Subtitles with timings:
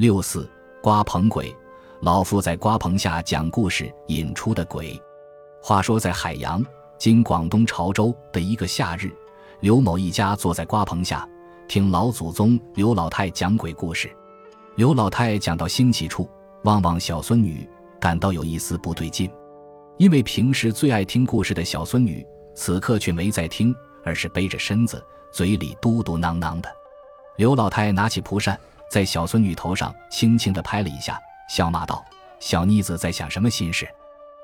[0.00, 0.48] 六四
[0.82, 1.54] 瓜棚鬼，
[2.00, 4.98] 老夫在瓜棚下讲故事引出的鬼。
[5.62, 6.64] 话说在海洋，
[6.96, 9.12] 今广东潮州的一个夏日，
[9.60, 11.28] 刘某一家坐在瓜棚下，
[11.68, 14.10] 听老祖宗刘老太讲鬼故事。
[14.74, 16.26] 刘老太讲到兴起处，
[16.64, 17.68] 望望小孙女，
[18.00, 19.30] 感到有一丝不对劲，
[19.98, 26.70] 因为平时最爱听故事的小孙女，此刻却没在听，而是背着身子，嘴里嘟嘟囔囔的。
[27.36, 28.58] 刘老太拿起蒲扇，
[28.90, 31.18] 在小孙女头上轻轻地拍了一下，
[31.48, 32.04] 笑骂道
[32.40, 33.88] ：“小妮子在想什么心事？”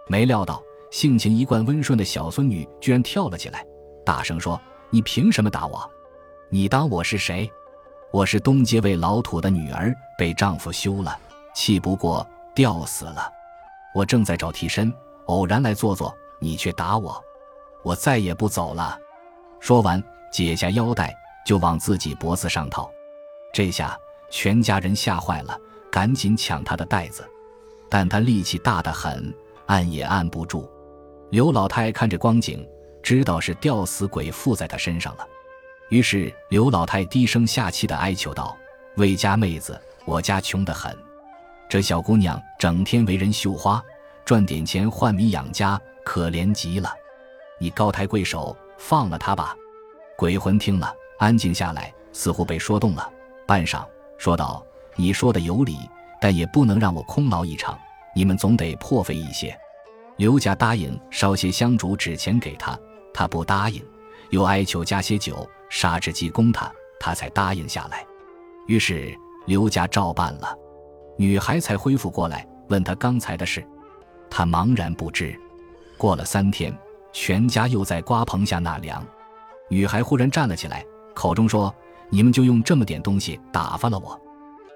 [0.06, 3.66] 没料到性情一贯温顺的小孙女居然跳了起来，
[4.04, 5.90] 大声说：“你凭什么打我？
[6.48, 7.50] 你当我是谁？”
[8.12, 11.18] 我是东街位老土的女儿，被丈夫休了，
[11.52, 13.28] 气不过吊死了。
[13.92, 14.94] 我正在找替身，
[15.26, 17.20] 偶然来坐坐，你却打我，
[17.82, 18.96] 我再也不走了。
[19.58, 21.12] 说完，解下腰带
[21.44, 22.88] 就往自己脖子上套。
[23.52, 23.98] 这下
[24.36, 25.58] 全家人吓坏了，
[25.90, 27.26] 赶紧抢他的袋子，
[27.88, 29.34] 但他力气大得很，
[29.64, 30.70] 按也按不住。
[31.30, 32.68] 刘老太看着光景，
[33.02, 35.26] 知道是吊死鬼附在他身上了。
[35.88, 38.54] 于是刘老太低声下气地哀求道
[38.98, 40.94] ：“魏家妹子，我家穷得很，
[41.66, 43.82] 这小姑娘整天为人绣花，
[44.26, 46.92] 赚点钱换米养家，可怜极了。
[47.58, 49.56] 你高抬贵手，放了她吧。”
[50.14, 53.10] 鬼魂听了，安静下来，似乎被说动了，
[53.46, 53.82] 半晌
[54.18, 54.64] 说道
[54.96, 55.78] ：“你说的有理，
[56.20, 57.78] 但也不能让我空劳一场，
[58.14, 59.56] 你们总得破费一些。”
[60.16, 62.78] 刘家答应烧些香烛纸钱给他，
[63.12, 63.84] 他不答应，
[64.30, 65.48] 又哀求加些酒。
[65.68, 68.06] 杀之济供他，他才答应下来。
[68.68, 69.12] 于是
[69.46, 70.56] 刘家照办了，
[71.18, 73.66] 女孩才恢复过来，问他刚才的事，
[74.30, 75.38] 他茫然不知。
[75.98, 76.72] 过了三天，
[77.12, 79.04] 全家又在瓜棚下纳凉，
[79.68, 81.74] 女孩忽然站了起来，口中说
[82.10, 84.20] ：“你们就用这么点东西打发了我，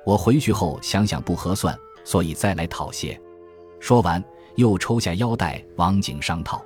[0.04, 3.20] 我回去后想想不合算，所以再来讨些。”
[3.80, 4.22] 说完，
[4.56, 6.62] 又抽下腰带往井上套。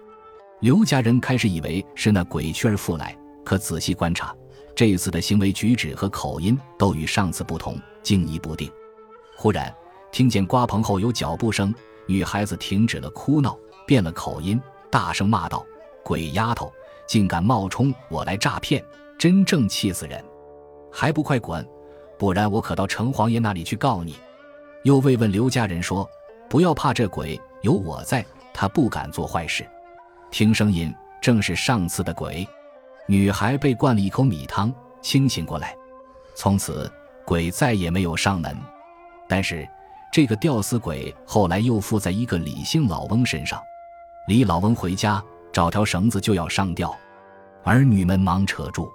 [0.60, 3.16] 刘家人开始以为是那鬼屈儿复来。
[3.44, 4.34] 可仔细观察，
[4.74, 8.70] 这一次的行为举止和口音都与上次不同，惊疑不定。
[9.36, 9.72] 忽然
[10.10, 11.74] 听见瓜棚后有脚步声，
[12.06, 13.54] 女孩子停止了哭闹，
[13.86, 14.58] 变了口音，
[14.90, 15.64] 大声骂道
[16.02, 16.72] ：“鬼丫头，
[17.06, 18.82] 竟敢冒充我来诈骗，
[19.18, 20.24] 真正气死人！
[20.94, 21.66] 还不快滚，
[22.16, 24.16] 不然我可到城隍爷那里去告你！”
[24.84, 26.08] 又慰问刘家人说
[26.48, 29.66] ：“不要怕这鬼，有我在，他不敢做坏事。”
[30.30, 32.46] 听声音，正是上次的鬼。
[33.06, 34.72] 女孩被灌了一口米汤，
[35.02, 35.76] 清醒过来。
[36.36, 36.90] 从此，
[37.24, 38.56] 鬼再也没有上门。
[39.28, 39.68] 但是，
[40.12, 43.60] 这个吊死鬼后来又附在一个李姓老翁身上。
[44.28, 45.22] 李老翁回家
[45.52, 46.94] 找条绳子就要上吊，
[47.64, 48.88] 儿女们忙扯住。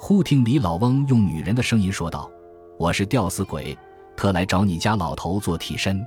[0.00, 2.30] 忽听李老翁用女人的声音说道
[2.78, 3.76] ：“我是吊死鬼，
[4.16, 6.06] 特来找你家老头做替身。”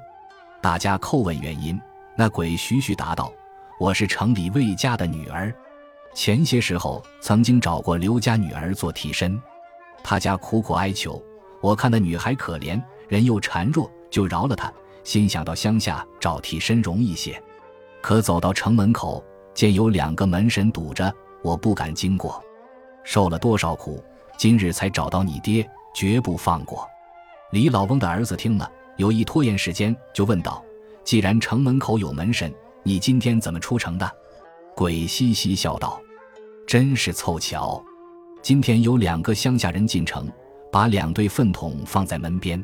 [0.64, 1.80] 大家叩问原因，
[2.16, 3.32] 那鬼徐徐答道
[3.78, 5.54] ：“我是城里魏家的女儿。”
[6.16, 9.38] 前些时候曾经找过刘家女儿做替身，
[10.02, 11.22] 他家苦苦哀求，
[11.60, 14.72] 我看那女孩可怜，人又孱弱，就饶了她。
[15.04, 17.40] 心想到乡下找替身容易些，
[18.02, 19.22] 可走到城门口，
[19.54, 21.14] 见有两个门神堵着，
[21.44, 22.42] 我不敢经过。
[23.04, 24.04] 受了多少苦，
[24.38, 26.88] 今日才找到你爹，绝不放过。
[27.52, 30.64] 李老翁的儿子听了，有意拖延时间，就问道
[31.04, 32.54] ：“既然城门口有门神，
[32.84, 34.10] 你今天怎么出城的？”
[34.76, 36.00] 鬼嘻嘻笑道
[36.66, 37.84] ：“真是凑巧，
[38.42, 40.32] 今天有两个乡下人进城，
[40.72, 42.64] 把两对粪桶放在门边。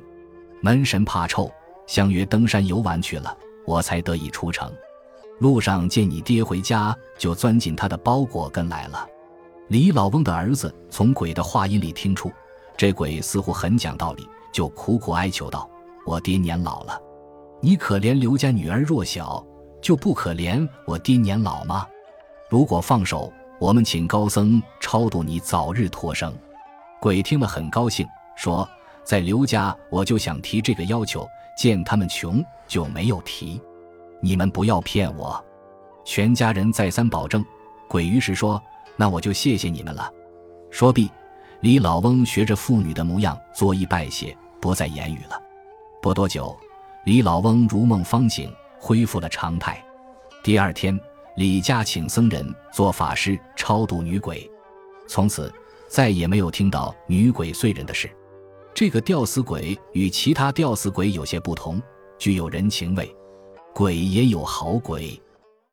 [0.62, 1.52] 门神怕臭，
[1.86, 4.72] 相约登山游玩去了，我才得以出城。
[5.40, 9.06] 路上见你爹回家，就钻进他的包裹跟来了。”
[9.70, 12.32] 李老翁的儿子从鬼的话音里听出，
[12.78, 15.70] 这鬼似乎很讲道理，就苦苦哀求道
[16.08, 16.98] ：“我爹年老了，
[17.60, 19.46] 你可怜刘家女儿弱小，
[19.82, 21.86] 就不可怜我爹年老吗？”
[22.50, 26.34] 如果放手，我们请高僧超度你，早日脱生。
[27.02, 28.08] 鬼听了很高兴，
[28.38, 28.68] 说
[29.04, 33.62] ：“在刘家，我就想提这个要求，见他们穷就没有提。
[34.22, 35.44] 你们不要骗我。”
[36.06, 37.44] 全家人再三保证。
[37.90, 38.62] 鬼于是说
[38.98, 40.12] ：“那我就谢谢你们了。”
[40.70, 41.10] 说毕，
[41.62, 45.42] 李老翁学着妇女的模样作揖拜谢，不再言语了。
[46.02, 46.54] 不多久，
[47.06, 49.82] 李老翁如梦方醒，恢复了常态。
[50.44, 51.00] 第二天。
[51.38, 54.50] 李家请僧人做法事超度女鬼，
[55.08, 55.54] 从此
[55.88, 58.10] 再也没有听到女鬼碎人的事。
[58.74, 61.80] 这个吊死鬼与其他吊死鬼有些不同，
[62.18, 63.16] 具有人情味。
[63.72, 65.22] 鬼也有好鬼。